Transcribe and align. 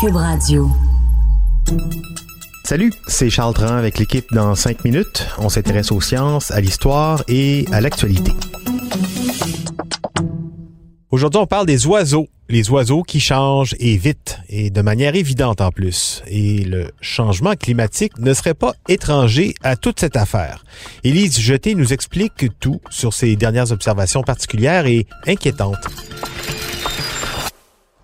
Cube 0.00 0.14
Radio. 0.14 0.70
Salut, 2.62 2.92
c'est 3.08 3.30
Charles 3.30 3.54
Tran 3.54 3.74
avec 3.74 3.98
l'équipe 3.98 4.32
dans 4.32 4.54
5 4.54 4.84
minutes. 4.84 5.26
On 5.38 5.48
s'intéresse 5.48 5.90
aux 5.90 6.00
sciences, 6.00 6.52
à 6.52 6.60
l'histoire 6.60 7.24
et 7.26 7.64
à 7.72 7.80
l'actualité. 7.80 8.30
Aujourd'hui, 11.10 11.40
on 11.40 11.46
parle 11.46 11.66
des 11.66 11.86
oiseaux. 11.88 12.28
Les 12.48 12.70
oiseaux 12.70 13.02
qui 13.02 13.18
changent 13.18 13.74
et 13.80 13.96
vite, 13.96 14.38
et 14.48 14.70
de 14.70 14.82
manière 14.82 15.16
évidente 15.16 15.60
en 15.60 15.72
plus. 15.72 16.22
Et 16.28 16.64
le 16.64 16.92
changement 17.00 17.54
climatique 17.54 18.16
ne 18.18 18.32
serait 18.34 18.54
pas 18.54 18.74
étranger 18.88 19.54
à 19.64 19.74
toute 19.74 19.98
cette 19.98 20.16
affaire. 20.16 20.64
Élise 21.02 21.40
Jeté 21.40 21.74
nous 21.74 21.92
explique 21.92 22.46
tout 22.60 22.80
sur 22.90 23.12
ses 23.14 23.34
dernières 23.34 23.72
observations 23.72 24.22
particulières 24.22 24.86
et 24.86 25.06
inquiétantes. 25.26 25.88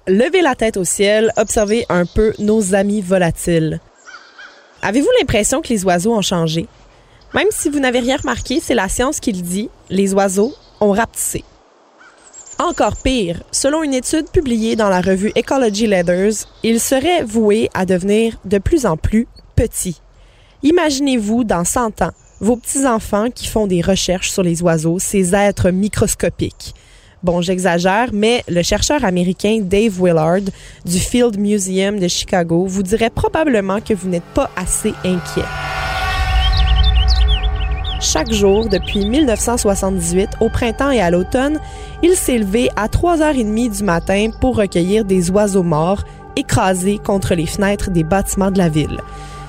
Levez 0.07 0.43
la 0.43 0.55
tête 0.55 0.77
au 0.77 0.85
ciel, 0.85 1.33
observez 1.39 1.87
un 1.89 2.05
peu 2.05 2.35
nos 2.39 2.75
amis 2.75 3.01
volatiles. 3.01 3.81
Avez-vous 4.83 5.09
l'impression 5.19 5.63
que 5.63 5.69
les 5.69 5.83
oiseaux 5.87 6.13
ont 6.13 6.21
changé? 6.21 6.67
Même 7.33 7.49
si 7.51 7.71
vous 7.71 7.81
n'avez 7.81 8.01
rien 8.01 8.19
remarqué, 8.19 8.61
c'est 8.61 8.75
la 8.75 8.91
science 8.91 9.19
qui 9.19 9.33
le 9.33 9.41
dit, 9.41 9.71
les 9.89 10.13
oiseaux 10.13 10.55
ont 10.83 10.93
rapetissé. 10.93 11.43
Encore 12.59 12.97
pire, 12.99 13.43
selon 13.51 13.83
une 13.83 13.95
étude 13.95 14.29
publiée 14.29 14.77
dans 14.77 14.91
la 14.91 15.01
revue 15.01 15.33
Ecology 15.39 15.87
Letters, 15.87 16.35
ils 16.63 16.81
seraient 16.81 17.25
voués 17.25 17.71
à 17.73 17.87
devenir 17.87 18.39
de 18.45 18.59
plus 18.59 18.85
en 18.85 18.99
plus 18.99 19.27
petits. 19.57 20.03
Imaginez-vous 20.63 21.45
dans 21.45 21.65
100 21.65 22.03
ans, 22.03 22.13
vos 22.41 22.57
petits-enfants 22.57 23.31
qui 23.31 23.47
font 23.47 23.67
des 23.67 23.81
recherches 23.81 24.31
sur 24.31 24.43
les 24.43 24.63
oiseaux, 24.63 24.99
ces 24.99 25.35
êtres 25.35 25.71
microscopiques. 25.71 26.75
Bon, 27.25 27.41
j'exagère, 27.41 28.11
mais 28.13 28.45
le 28.49 28.63
chercheur 28.63 29.03
américain 29.03 29.61
Dave 29.63 29.99
Willard 29.99 30.43
du 30.85 30.99
Field 30.99 31.39
Museum 31.39 31.99
de 31.99 32.07
Chicago 32.07 32.67
vous 32.67 32.83
dirait 32.83 33.09
probablement 33.09 33.81
que 33.81 33.95
vous 33.95 34.11
n'êtes 34.11 34.31
pas 34.35 34.51
assez 34.57 34.93
inquiet. 35.07 35.47
Chaque 37.99 38.31
jour, 38.31 38.69
depuis 38.69 39.07
1978, 39.07 40.33
au 40.43 40.51
printemps 40.51 40.91
et 40.91 41.01
à 41.01 41.11
l'automne, 41.11 41.59
il 42.03 42.15
s'est 42.15 42.37
levé 42.37 42.69
à 42.77 42.89
3h30 42.89 43.79
du 43.79 43.85
matin 43.85 44.29
pour 44.43 44.57
recueillir 44.57 45.07
des 45.07 45.31
oiseaux 45.31 45.63
morts 45.63 46.05
écrasés 46.37 47.01
contre 47.03 47.35
les 47.35 47.47
fenêtres 47.47 47.91
des 47.91 48.05
bâtiments 48.05 48.51
de 48.51 48.59
la 48.59 48.69
ville. 48.69 49.01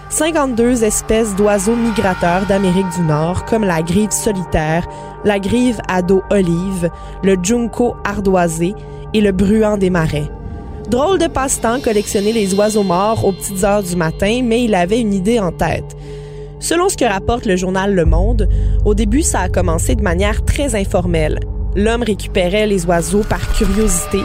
52 0.09 0.83
espèces 0.83 1.35
d'oiseaux 1.35 1.75
migrateurs 1.75 2.45
d'Amérique 2.45 2.89
du 2.95 3.01
Nord, 3.01 3.45
comme 3.45 3.63
la 3.63 3.81
grive 3.81 4.11
solitaire, 4.11 4.87
la 5.23 5.39
grive 5.39 5.79
à 5.87 6.01
dos 6.01 6.21
olive, 6.29 6.89
le 7.23 7.35
junco 7.41 7.95
ardoisé 8.03 8.75
et 9.13 9.21
le 9.21 9.31
bruant 9.31 9.77
des 9.77 9.89
marais. 9.89 10.29
Drôle 10.89 11.17
de 11.17 11.27
passe-temps 11.27 11.81
collectionner 11.81 12.31
les 12.31 12.53
oiseaux 12.53 12.83
morts 12.83 13.25
aux 13.25 13.31
petites 13.31 13.63
heures 13.63 13.81
du 13.81 13.95
matin, 13.95 14.41
mais 14.43 14.63
il 14.63 14.75
avait 14.75 15.01
une 15.01 15.13
idée 15.13 15.39
en 15.39 15.51
tête. 15.51 15.97
Selon 16.59 16.89
ce 16.89 16.97
que 16.97 17.05
rapporte 17.05 17.45
le 17.45 17.55
journal 17.55 17.93
Le 17.93 18.05
Monde, 18.05 18.47
au 18.85 18.93
début, 18.93 19.23
ça 19.23 19.41
a 19.41 19.49
commencé 19.49 19.95
de 19.95 20.03
manière 20.03 20.45
très 20.45 20.75
informelle. 20.75 21.39
L'homme 21.75 22.03
récupérait 22.03 22.67
les 22.67 22.85
oiseaux 22.85 23.23
par 23.27 23.51
curiosité, 23.53 24.21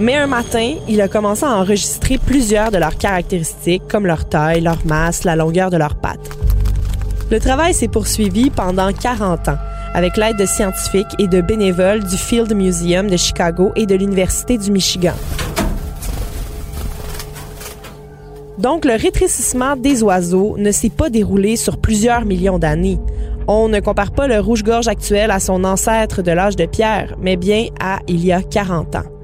mais 0.00 0.14
un 0.14 0.26
matin, 0.26 0.74
il 0.88 1.00
a 1.00 1.08
commencé 1.08 1.44
à 1.44 1.56
enregistrer 1.56 2.18
plusieurs 2.18 2.70
de 2.70 2.78
leurs 2.78 2.96
caractéristiques, 2.96 3.82
comme 3.88 4.06
leur 4.06 4.28
taille, 4.28 4.60
leur 4.60 4.84
masse, 4.86 5.24
la 5.24 5.36
longueur 5.36 5.70
de 5.70 5.76
leurs 5.76 5.96
pattes. 5.96 6.30
Le 7.30 7.40
travail 7.40 7.74
s'est 7.74 7.88
poursuivi 7.88 8.50
pendant 8.50 8.92
40 8.92 9.48
ans, 9.48 9.58
avec 9.94 10.16
l'aide 10.16 10.36
de 10.36 10.46
scientifiques 10.46 11.14
et 11.18 11.26
de 11.26 11.40
bénévoles 11.40 12.04
du 12.04 12.16
Field 12.16 12.54
Museum 12.54 13.08
de 13.08 13.16
Chicago 13.16 13.72
et 13.76 13.86
de 13.86 13.94
l'Université 13.94 14.56
du 14.56 14.70
Michigan. 14.70 15.14
Donc, 18.58 18.84
le 18.84 18.94
rétrécissement 18.94 19.76
des 19.76 20.02
oiseaux 20.02 20.56
ne 20.58 20.72
s'est 20.72 20.90
pas 20.90 21.10
déroulé 21.10 21.56
sur 21.56 21.78
plusieurs 21.78 22.24
millions 22.24 22.58
d'années. 22.58 22.98
On 23.46 23.68
ne 23.68 23.80
compare 23.80 24.10
pas 24.10 24.26
le 24.26 24.40
rouge-gorge 24.40 24.88
actuel 24.88 25.30
à 25.30 25.38
son 25.40 25.64
ancêtre 25.64 26.22
de 26.22 26.32
l'âge 26.32 26.56
de 26.56 26.66
pierre, 26.66 27.16
mais 27.20 27.36
bien 27.36 27.66
à 27.80 28.00
il 28.08 28.24
y 28.24 28.32
a 28.32 28.42
40 28.42 28.96
ans. 28.96 29.17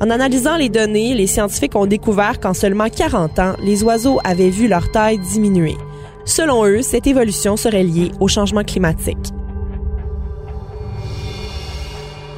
En 0.00 0.10
analysant 0.10 0.56
les 0.56 0.68
données, 0.68 1.14
les 1.14 1.26
scientifiques 1.26 1.74
ont 1.74 1.86
découvert 1.86 2.38
qu'en 2.38 2.54
seulement 2.54 2.88
40 2.88 3.38
ans, 3.40 3.54
les 3.64 3.82
oiseaux 3.82 4.20
avaient 4.22 4.50
vu 4.50 4.68
leur 4.68 4.92
taille 4.92 5.18
diminuer. 5.18 5.76
Selon 6.24 6.64
eux, 6.66 6.82
cette 6.82 7.08
évolution 7.08 7.56
serait 7.56 7.82
liée 7.82 8.12
au 8.20 8.28
changement 8.28 8.62
climatique. 8.62 9.32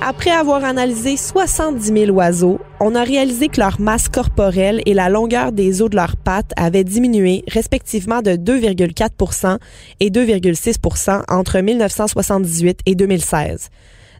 Après 0.01 0.31
avoir 0.31 0.65
analysé 0.65 1.19
70 1.19 2.07
000 2.07 2.11
oiseaux, 2.13 2.59
on 2.81 2.95
a 2.95 3.05
réalisé 3.05 3.49
que 3.49 3.61
leur 3.61 3.79
masse 3.79 4.09
corporelle 4.09 4.81
et 4.87 4.95
la 4.95 5.11
longueur 5.11 5.53
des 5.53 5.83
os 5.83 5.91
de 5.91 5.97
leurs 5.97 6.17
pattes 6.17 6.53
avaient 6.57 6.85
diminué 6.85 7.45
respectivement 7.49 8.23
de 8.23 8.31
2,4% 8.31 9.59
et 10.01 10.09
2,6% 10.09 11.25
entre 11.29 11.59
1978 11.61 12.81
et 12.87 12.95
2016. 12.95 13.69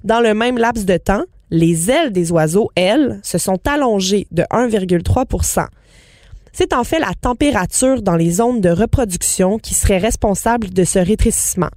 Dans 0.05 0.21
le 0.21 0.35
même 0.35 0.59
laps 0.59 0.85
de 0.85 0.99
temps, 0.99 1.23
les 1.51 1.91
ailes 1.91 2.13
des 2.13 2.33
oiseaux, 2.33 2.71
elles, 2.75 3.21
se 3.23 3.39
sont 3.39 3.59
allongées 3.67 4.27
de 4.31 4.43
1,3 4.53 5.67
C'est 6.53 6.73
en 6.73 6.85
fait 6.85 7.01
la 7.01 7.13
température 7.21 8.03
dans 8.03 8.17
les 8.17 8.31
zones 8.31 8.61
de 8.61 8.71
reproduction 8.71 9.59
qui 9.59 9.75
serait 9.75 9.99
responsable 9.99 10.71
de 10.71 10.85
ce 10.85 10.99
rétrécissement. 10.99 11.71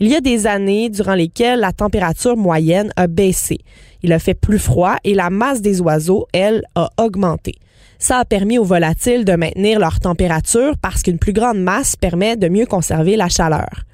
Il 0.00 0.08
y 0.08 0.14
a 0.14 0.20
des 0.20 0.46
années 0.46 0.88
durant 0.88 1.14
lesquelles 1.14 1.60
la 1.60 1.72
température 1.72 2.36
moyenne 2.36 2.92
a 2.96 3.06
baissé. 3.06 3.58
Il 4.02 4.12
a 4.14 4.18
fait 4.18 4.34
plus 4.34 4.58
froid 4.58 4.96
et 5.04 5.14
la 5.14 5.28
masse 5.28 5.60
des 5.60 5.82
oiseaux, 5.82 6.26
elle, 6.32 6.62
a 6.74 6.88
augmenté. 6.98 7.54
Ça 7.98 8.16
a 8.16 8.24
permis 8.24 8.58
aux 8.58 8.64
volatiles 8.64 9.26
de 9.26 9.34
maintenir 9.34 9.78
leur 9.78 10.00
température 10.00 10.72
parce 10.80 11.02
qu'une 11.02 11.18
plus 11.18 11.34
grande 11.34 11.58
masse 11.58 11.96
permet 11.96 12.36
de 12.36 12.48
mieux 12.48 12.64
conserver 12.64 13.16
la 13.16 13.28
chaleur. 13.28 13.84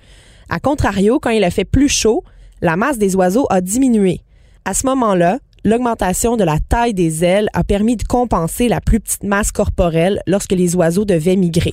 A 0.49 0.61
contrario, 0.61 1.19
quand 1.19 1.31
il 1.31 1.43
a 1.43 1.51
fait 1.51 1.65
plus 1.65 1.89
chaud, 1.89 2.23
la 2.61 2.77
masse 2.77 2.99
des 2.99 3.17
oiseaux 3.17 3.47
a 3.51 3.61
diminué. 3.61 4.21
À 4.69 4.75
ce 4.75 4.85
moment-là, 4.87 5.39
l'augmentation 5.65 6.37
de 6.37 6.43
la 6.43 6.59
taille 6.59 6.93
des 6.93 7.23
ailes 7.23 7.49
a 7.53 7.63
permis 7.63 7.95
de 7.95 8.03
compenser 8.03 8.69
la 8.69 8.81
plus 8.81 8.99
petite 8.99 9.23
masse 9.23 9.53
corporelle 9.53 10.21
lorsque 10.27 10.51
les 10.51 10.75
oiseaux 10.75 11.05
devaient 11.05 11.37
migrer. 11.37 11.73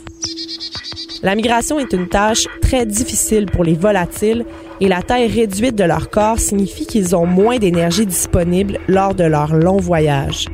La 1.24 1.34
migration 1.34 1.80
est 1.80 1.92
une 1.92 2.08
tâche 2.08 2.46
très 2.62 2.86
difficile 2.86 3.48
pour 3.48 3.64
les 3.64 3.74
volatiles 3.74 4.46
et 4.80 4.88
la 4.88 5.02
taille 5.02 5.26
réduite 5.26 5.74
de 5.76 5.86
leur 5.86 6.12
corps 6.12 6.38
signifie 6.38 6.86
qu'ils 6.86 7.16
ont 7.16 7.26
moins 7.26 7.58
d'énergie 7.58 8.06
disponible 8.06 8.78
lors 8.88 9.16
de 9.16 9.24
leur 9.24 9.56
long 9.56 9.78
voyage. 9.78 10.46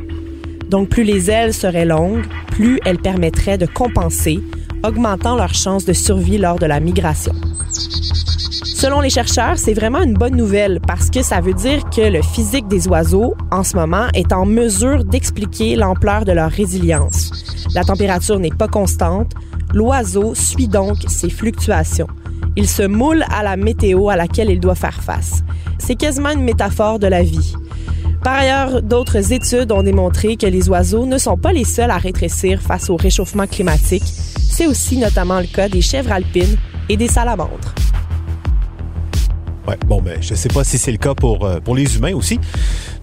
Donc 0.69 0.87
plus 0.87 1.03
les 1.03 1.29
ailes 1.29 1.53
seraient 1.53 1.83
longues, 1.83 2.23
plus 2.51 2.79
elles 2.85 2.99
permettraient 2.99 3.57
de 3.57 3.65
compenser, 3.65 4.39
augmentant 4.85 5.35
leur 5.35 5.53
chance 5.53 5.83
de 5.83 5.91
survie 5.91 6.37
lors 6.37 6.57
de 6.57 6.67
la 6.67 6.79
migration. 6.79 7.33
Selon 8.79 9.01
les 9.01 9.09
chercheurs, 9.09 9.57
c'est 9.57 9.73
vraiment 9.73 10.01
une 10.01 10.13
bonne 10.13 10.37
nouvelle 10.37 10.79
parce 10.87 11.09
que 11.09 11.21
ça 11.21 11.41
veut 11.41 11.53
dire 11.53 11.83
que 11.89 11.99
le 11.99 12.21
physique 12.21 12.69
des 12.69 12.87
oiseaux, 12.87 13.35
en 13.51 13.65
ce 13.65 13.75
moment, 13.75 14.07
est 14.13 14.31
en 14.31 14.45
mesure 14.45 15.03
d'expliquer 15.03 15.75
l'ampleur 15.75 16.23
de 16.23 16.31
leur 16.31 16.49
résilience. 16.49 17.29
La 17.75 17.83
température 17.83 18.39
n'est 18.39 18.55
pas 18.57 18.69
constante. 18.69 19.33
L'oiseau 19.73 20.33
suit 20.33 20.69
donc 20.69 20.95
ses 21.09 21.29
fluctuations. 21.29 22.07
Il 22.55 22.69
se 22.69 22.83
moule 22.83 23.25
à 23.29 23.43
la 23.43 23.57
météo 23.57 24.07
à 24.07 24.15
laquelle 24.15 24.49
il 24.49 24.61
doit 24.61 24.75
faire 24.75 25.03
face. 25.03 25.43
C'est 25.77 25.95
quasiment 25.95 26.29
une 26.29 26.45
métaphore 26.45 26.99
de 26.99 27.07
la 27.07 27.21
vie. 27.21 27.55
Par 28.23 28.35
ailleurs, 28.35 28.81
d'autres 28.81 29.33
études 29.33 29.73
ont 29.73 29.83
démontré 29.83 30.37
que 30.37 30.47
les 30.47 30.69
oiseaux 30.69 31.05
ne 31.05 31.17
sont 31.17 31.35
pas 31.35 31.51
les 31.51 31.65
seuls 31.65 31.91
à 31.91 31.97
rétrécir 31.97 32.61
face 32.61 32.89
au 32.89 32.95
réchauffement 32.95 33.45
climatique. 33.45 34.05
C'est 34.05 34.67
aussi 34.67 34.99
notamment 34.99 35.41
le 35.41 35.47
cas 35.47 35.67
des 35.67 35.81
chèvres 35.81 36.13
alpines 36.13 36.55
et 36.87 36.95
des 36.95 37.09
salamandres. 37.09 37.75
Bon, 39.85 40.01
ben, 40.01 40.17
je 40.21 40.33
sais 40.35 40.49
pas 40.49 40.63
si 40.63 40.77
c'est 40.77 40.91
le 40.91 40.97
cas 40.97 41.13
pour, 41.13 41.45
euh, 41.45 41.59
pour 41.59 41.75
les 41.75 41.95
humains 41.95 42.13
aussi. 42.13 42.39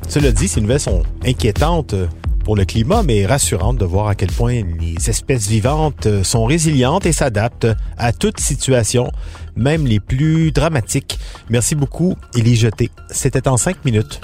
Cela 0.09 0.33
dit, 0.33 0.49
ces 0.49 0.61
nouvelles 0.61 0.81
sont 0.81 1.03
inquiétantes 1.25 1.95
euh, 1.95 2.07
pour 2.45 2.57
le 2.57 2.65
climat, 2.65 3.03
mais 3.03 3.27
rassurantes 3.27 3.79
de 3.79 3.85
voir 3.85 4.09
à 4.09 4.15
quel 4.15 4.31
point 4.31 4.63
les 4.81 5.11
espèces 5.11 5.49
vivantes 5.49 6.07
euh, 6.07 6.23
sont 6.23 6.45
résilientes 6.45 7.07
et 7.07 7.13
s'adaptent 7.13 7.69
à 7.99 8.13
toute 8.13 8.39
situation, 8.41 9.11
même 9.57 9.87
les 9.87 10.01
plus 10.01 10.53
dramatiques. 10.53 11.19
Merci 11.51 11.75
beaucoup, 11.75 12.15
Élie 12.35 12.57
Jeté. 12.57 12.91
C'était 13.11 13.49
en 13.49 13.57
cinq 13.57 13.85
minutes. 13.85 14.21